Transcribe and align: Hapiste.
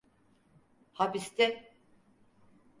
Hapiste. 0.99 1.49